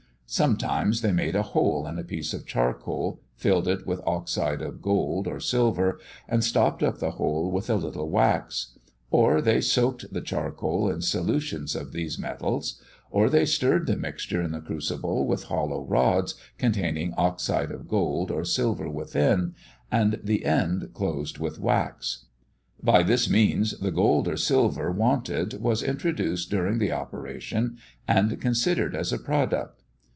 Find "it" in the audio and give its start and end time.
3.67-3.85